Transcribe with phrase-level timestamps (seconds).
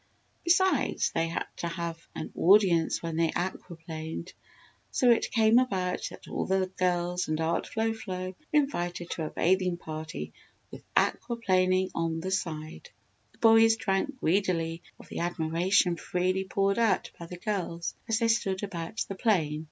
[0.43, 4.33] Besides, they had to have an audience when they aqua planed.
[4.89, 9.11] So it came about, that all of the girls and Aunt Flo Flo were invited
[9.11, 10.33] to a bathing party
[10.71, 12.89] with aqua planing on the side.
[13.33, 18.27] The boys drank greedily of the admiration freely poured out by the girls as they
[18.27, 19.59] stood about the plane.